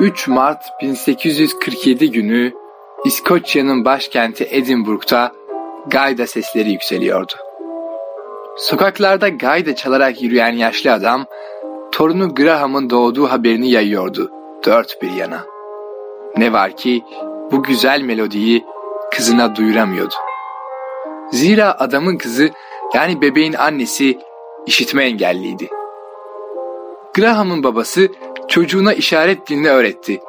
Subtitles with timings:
[0.00, 2.52] 3 Mart 1847 günü
[3.04, 5.32] İskoçya'nın başkenti Edinburgh'da
[5.86, 7.32] gayda sesleri yükseliyordu.
[8.56, 11.26] Sokaklarda gayda çalarak yürüyen yaşlı adam,
[11.92, 14.30] torunu Graham'ın doğduğu haberini yayıyordu
[14.66, 15.44] dört bir yana.
[16.36, 17.02] Ne var ki
[17.52, 18.64] bu güzel melodiyi
[19.10, 20.14] kızına duyuramıyordu.
[21.32, 22.50] Zira adamın kızı
[22.94, 24.18] yani bebeğin annesi
[24.66, 25.68] işitme engelliydi.
[27.14, 28.08] Graham'ın babası
[28.48, 30.20] çocuğuna işaret dilini öğretti.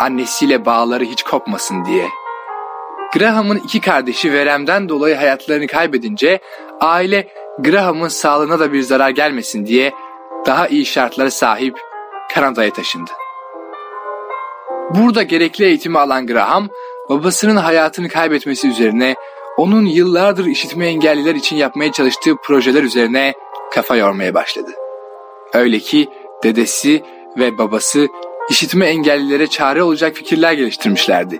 [0.00, 2.08] Annesiyle bağları hiç kopmasın diye.
[3.14, 6.38] Graham'ın iki kardeşi veremden dolayı hayatlarını kaybedince
[6.80, 7.28] aile
[7.58, 9.92] Graham'ın sağlığına da bir zarar gelmesin diye
[10.46, 11.80] daha iyi şartlara sahip
[12.34, 13.10] Kanada'ya taşındı.
[14.90, 16.68] Burada gerekli eğitimi alan Graham,
[17.08, 19.14] babasının hayatını kaybetmesi üzerine
[19.56, 23.34] onun yıllardır işitme engelliler için yapmaya çalıştığı projeler üzerine
[23.72, 24.70] kafa yormaya başladı.
[25.54, 26.08] Öyle ki
[26.42, 27.02] dedesi
[27.38, 28.08] ve babası
[28.50, 31.38] işitme engellilere çare olacak fikirler geliştirmişlerdi.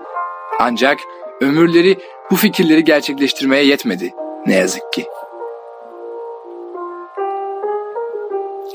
[0.60, 0.98] Ancak
[1.40, 1.98] ömürleri
[2.30, 4.14] bu fikirleri gerçekleştirmeye yetmedi
[4.46, 5.06] ne yazık ki.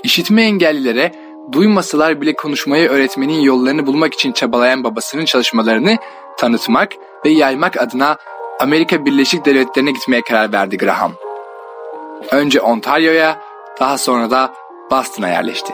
[0.03, 1.11] İşitme engellilere
[1.51, 5.97] duymasalar bile konuşmayı öğretmenin yollarını bulmak için çabalayan babasının çalışmalarını
[6.37, 6.91] tanıtmak
[7.25, 8.17] ve yaymak adına
[8.59, 11.13] Amerika Birleşik Devletleri'ne gitmeye karar verdi Graham.
[12.31, 13.41] Önce Ontario'ya,
[13.79, 14.53] daha sonra da
[14.91, 15.73] Boston'a yerleşti.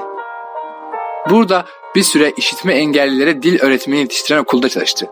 [1.29, 5.09] Burada bir süre işitme engellilere dil öğretmeni yetiştiren okulda çalıştı.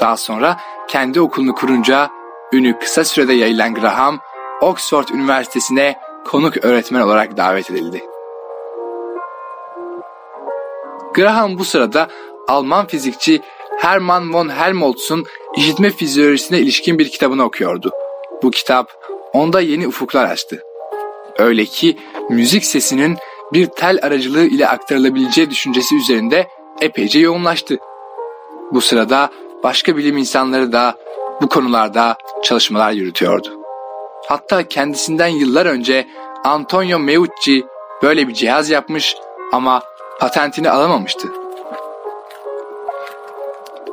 [0.00, 0.56] Daha sonra
[0.88, 2.10] kendi okulunu kurunca
[2.52, 4.18] ünü kısa sürede yayılan Graham,
[4.60, 8.04] Oxford Üniversitesi'ne konuk öğretmen olarak davet edildi.
[11.14, 12.08] Graham bu sırada
[12.48, 13.42] Alman fizikçi
[13.78, 17.90] Hermann von Helmholtz'un işitme fizyolojisine ilişkin bir kitabını okuyordu.
[18.42, 18.92] Bu kitap
[19.32, 20.62] onda yeni ufuklar açtı.
[21.38, 21.96] Öyle ki
[22.30, 23.16] müzik sesinin
[23.52, 26.46] bir tel aracılığı ile aktarılabileceği düşüncesi üzerinde
[26.80, 27.78] epeyce yoğunlaştı.
[28.72, 29.30] Bu sırada
[29.62, 30.94] başka bilim insanları da
[31.42, 33.48] bu konularda çalışmalar yürütüyordu.
[34.26, 36.06] Hatta kendisinden yıllar önce
[36.44, 37.64] Antonio Meucci
[38.02, 39.16] böyle bir cihaz yapmış
[39.52, 39.82] ama
[40.20, 41.28] patentini alamamıştı.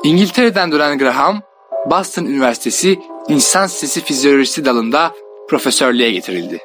[0.04, 1.42] İngiltere'den dönen Graham,
[1.86, 5.12] Boston Üniversitesi İnsan Sesi Fizyolojisi dalında
[5.50, 6.60] profesörlüğe getirildi.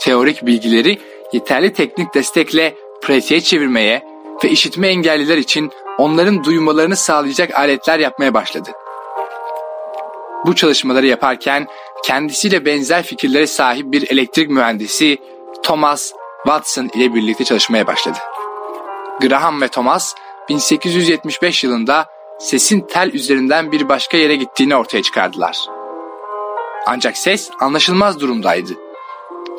[0.00, 0.98] Teorik bilgileri
[1.32, 4.02] yeterli teknik destekle pratiğe çevirmeye
[4.44, 8.70] ve işitme engelliler için onların duymalarını sağlayacak aletler yapmaya başladı.
[10.46, 11.66] Bu çalışmaları yaparken
[12.04, 15.18] kendisiyle benzer fikirlere sahip bir elektrik mühendisi
[15.62, 16.12] Thomas
[16.44, 18.18] Watson ile birlikte çalışmaya başladı.
[19.20, 20.14] Graham ve Thomas
[20.48, 25.66] 1875 yılında sesin tel üzerinden bir başka yere gittiğini ortaya çıkardılar.
[26.86, 28.72] Ancak ses anlaşılmaz durumdaydı.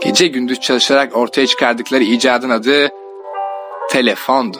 [0.03, 2.90] Gece gündüz çalışarak ortaya çıkardıkları icadın adı
[3.90, 4.58] telefondu.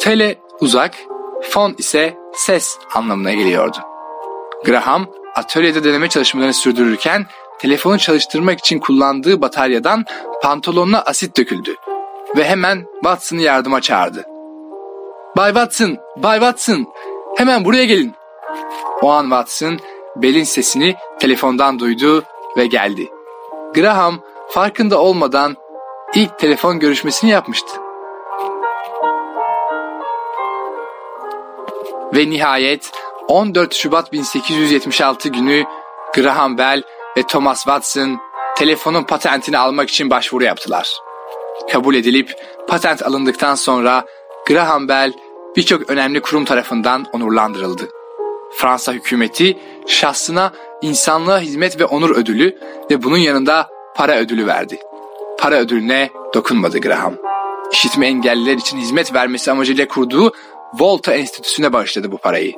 [0.00, 0.94] Tele uzak,
[1.50, 3.78] fon ise ses anlamına geliyordu.
[4.64, 7.26] Graham atölyede deneme çalışmalarını sürdürürken
[7.58, 10.04] telefonu çalıştırmak için kullandığı bataryadan
[10.42, 11.76] pantolonuna asit döküldü
[12.36, 14.24] ve hemen Watson'ı yardıma çağırdı.
[15.36, 16.86] Bay Watson, Bay Watson,
[17.36, 18.14] hemen buraya gelin.
[19.02, 19.78] O an Watson
[20.16, 22.24] Bell'in sesini telefondan duydu
[22.56, 23.10] ve geldi.
[23.74, 25.56] Graham farkında olmadan
[26.14, 27.80] ilk telefon görüşmesini yapmıştı.
[32.14, 32.90] Ve nihayet
[33.28, 35.64] 14 Şubat 1876 günü
[36.14, 36.82] Graham Bell
[37.16, 38.18] ve Thomas Watson
[38.56, 41.05] telefonun patentini almak için başvuru yaptılar.
[41.72, 42.34] Kabul edilip
[42.68, 44.04] patent alındıktan sonra
[44.46, 45.12] Graham Bell
[45.56, 47.88] birçok önemli kurum tarafından onurlandırıldı.
[48.52, 50.52] Fransa hükümeti şahsına
[50.82, 52.58] insanlığa hizmet ve onur ödülü
[52.90, 54.78] ve bunun yanında para ödülü verdi.
[55.38, 57.14] Para ödülüne dokunmadı Graham.
[57.72, 60.32] İşitme engelliler için hizmet vermesi amacıyla kurduğu
[60.78, 62.52] Volta Enstitüsü'ne bağışladı bu parayı.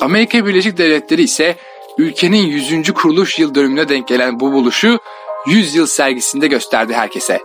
[0.00, 1.56] Amerika Birleşik Devletleri ise
[1.98, 2.92] ülkenin 100.
[2.92, 4.98] kuruluş yıl dönümüne denk gelen bu buluşu
[5.46, 7.40] 100 yıl sergisinde gösterdi herkese.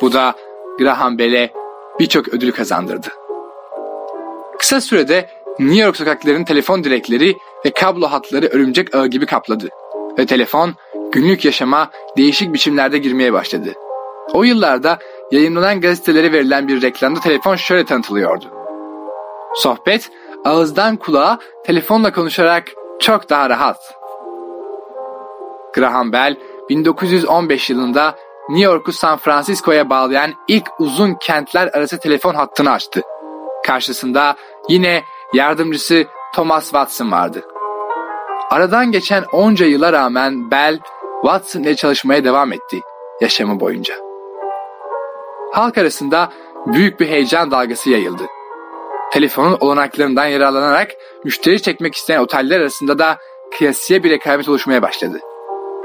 [0.00, 0.34] Bu da
[0.78, 1.52] Graham Bell'e
[2.00, 3.08] birçok ödül kazandırdı.
[4.58, 5.28] Kısa sürede
[5.58, 7.36] New York sokaklarının telefon direkleri
[7.66, 9.68] ve kablo hatları örümcek ağı gibi kapladı.
[10.18, 10.74] Ve telefon
[11.12, 13.72] günlük yaşama değişik biçimlerde girmeye başladı.
[14.32, 14.98] O yıllarda
[15.30, 18.44] yayınlanan gazetelere verilen bir reklamda telefon şöyle tanıtılıyordu.
[19.54, 20.10] Sohbet
[20.44, 22.64] ağızdan kulağa telefonla konuşarak
[23.00, 23.94] çok daha rahat.
[25.74, 26.36] Graham Bell
[26.68, 28.16] 1915 yılında
[28.48, 33.02] New York'u San Francisco'ya bağlayan ilk uzun kentler arası telefon hattını açtı.
[33.66, 34.36] Karşısında
[34.68, 35.02] yine
[35.34, 36.04] yardımcısı
[36.34, 37.44] Thomas Watson vardı.
[38.50, 40.78] Aradan geçen onca yıla rağmen Bell,
[41.22, 42.80] Watson ile çalışmaya devam etti
[43.20, 43.94] yaşamı boyunca.
[45.52, 46.32] Halk arasında
[46.66, 48.22] büyük bir heyecan dalgası yayıldı.
[49.12, 50.90] Telefonun olanaklarından yararlanarak
[51.24, 53.18] müşteri çekmek isteyen oteller arasında da
[53.58, 55.20] kıyasıya bir rekabet oluşmaya başladı.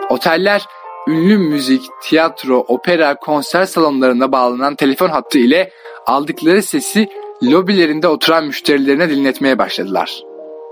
[0.09, 0.67] Oteller
[1.07, 5.71] ünlü müzik, tiyatro, opera, konser salonlarına bağlanan telefon hattı ile
[6.05, 7.09] aldıkları sesi
[7.43, 10.23] lobilerinde oturan müşterilerine dinletmeye başladılar.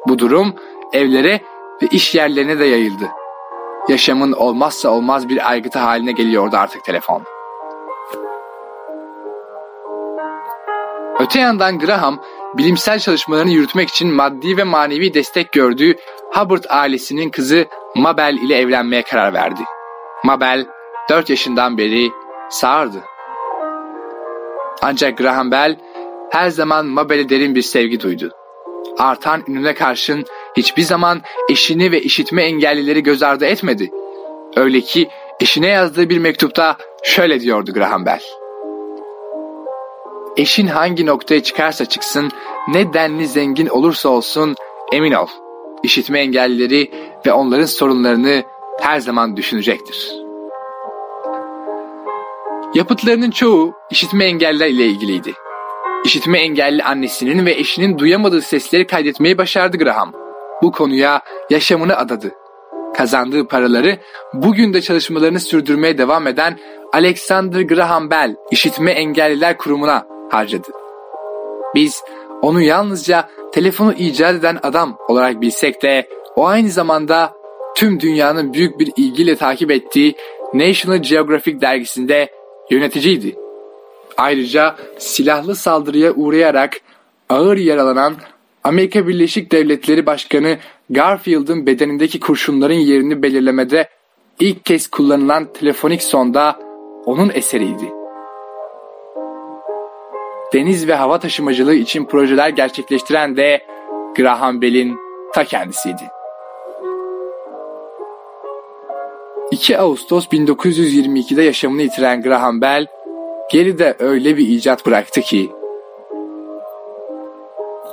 [0.08, 0.56] Bu durum
[0.94, 1.42] evlere
[1.84, 3.06] ve iş yerlerine de yayıldı.
[3.90, 7.24] Yaşamın olmazsa olmaz bir aygıtı haline geliyordu artık telefon.
[11.20, 12.22] Öte yandan Graham,
[12.58, 15.96] bilimsel çalışmalarını yürütmek için maddi ve manevi destek gördüğü
[16.34, 19.62] Hubbard ailesinin kızı Mabel ile evlenmeye karar verdi.
[20.24, 20.66] Mabel
[21.10, 22.12] 4 yaşından beri
[22.50, 23.04] sağırdı.
[24.82, 25.76] Ancak Graham Bell
[26.32, 28.32] her zaman Mabel'e derin bir sevgi duydu.
[28.98, 30.26] Artan ününe karşın
[30.58, 33.92] hiçbir zaman eşini ve işitme engellileri göz ardı etmedi.
[34.56, 38.22] Öyle ki eşine yazdığı bir mektupta şöyle diyordu Graham Bell.
[40.38, 42.32] Eşin hangi noktaya çıkarsa çıksın,
[42.68, 44.56] ne denli zengin olursa olsun
[44.92, 45.28] emin ol.
[45.84, 46.92] İşitme engellileri
[47.26, 48.44] ve onların sorunlarını
[48.82, 50.12] her zaman düşünecektir.
[52.74, 55.34] Yapıtlarının çoğu işitme engeller ile ilgiliydi.
[56.06, 60.14] İşitme engelli annesinin ve eşinin duyamadığı sesleri kaydetmeyi başardı Graham.
[60.62, 62.32] Bu konuya yaşamını adadı.
[62.96, 63.98] Kazandığı paraları
[64.34, 66.60] bugün de çalışmalarını sürdürmeye devam eden
[66.94, 70.68] Alexander Graham Bell İşitme Engelliler Kurumu'na harcadı.
[71.76, 72.04] Biz
[72.42, 77.34] onu yalnızca telefonu icat eden adam olarak bilsek de o aynı zamanda
[77.76, 80.16] tüm dünyanın büyük bir ilgiyle takip ettiği
[80.54, 82.30] National Geographic dergisinde
[82.70, 83.36] yöneticiydi.
[84.18, 86.82] Ayrıca silahlı saldırıya uğrayarak
[87.30, 88.16] ağır yaralanan
[88.64, 90.58] Amerika Birleşik Devletleri Başkanı
[90.90, 93.90] Garfield'ın bedenindeki kurşunların yerini belirlemede
[94.40, 96.60] ilk kez kullanılan telefonik sonda
[97.06, 98.01] onun eseriydi.
[100.54, 103.62] Deniz ve hava taşımacılığı için projeler gerçekleştiren de
[104.18, 104.98] Graham Bell'in
[105.34, 106.04] ta kendisiydi.
[109.52, 112.88] 2 Ağustos 1922'de yaşamını yitiren Graham Bell,
[113.52, 115.52] geride öyle bir icat bıraktı ki,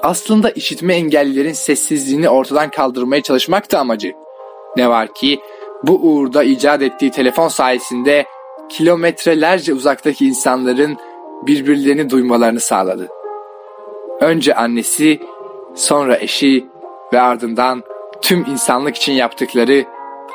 [0.02, 4.12] aslında işitme engellilerin sessizliğini ortadan kaldırmaya çalışmaktı amacı.
[4.76, 5.40] Ne var ki
[5.82, 8.26] bu uğurda icat ettiği telefon sayesinde
[8.68, 10.96] kilometrelerce uzaktaki insanların
[11.46, 13.08] birbirlerini duymalarını sağladı.
[14.20, 15.20] Önce annesi,
[15.74, 16.66] sonra eşi
[17.12, 17.82] ve ardından
[18.22, 19.84] tüm insanlık için yaptıkları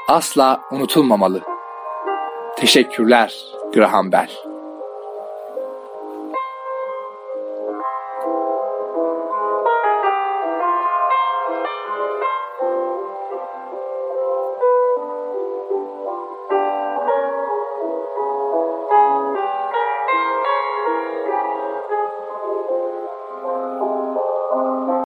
[0.10, 1.42] asla unutulmamalı.
[2.58, 4.53] Teşekkürler Graham Bell.